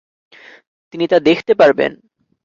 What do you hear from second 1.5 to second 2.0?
পারবেন।